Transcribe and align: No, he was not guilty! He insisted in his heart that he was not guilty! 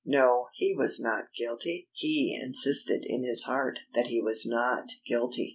No, 0.03 0.47
he 0.55 0.73
was 0.75 0.99
not 0.99 1.31
guilty! 1.37 1.87
He 1.93 2.33
insisted 2.35 3.05
in 3.05 3.23
his 3.23 3.43
heart 3.43 3.77
that 3.93 4.07
he 4.07 4.19
was 4.19 4.47
not 4.47 4.89
guilty! 5.05 5.49